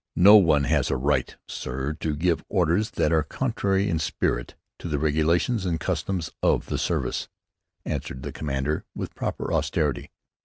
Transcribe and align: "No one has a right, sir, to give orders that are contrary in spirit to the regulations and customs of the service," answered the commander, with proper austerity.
"No 0.15 0.35
one 0.35 0.63
has 0.63 0.89
a 0.89 0.97
right, 0.97 1.35
sir, 1.47 1.93
to 1.99 2.15
give 2.15 2.43
orders 2.49 2.89
that 2.89 3.13
are 3.13 3.21
contrary 3.21 3.87
in 3.87 3.99
spirit 3.99 4.55
to 4.79 4.87
the 4.87 4.97
regulations 4.97 5.63
and 5.63 5.79
customs 5.79 6.31
of 6.41 6.65
the 6.65 6.79
service," 6.79 7.29
answered 7.85 8.23
the 8.23 8.31
commander, 8.31 8.83
with 8.95 9.13
proper 9.13 9.53
austerity. 9.53 10.09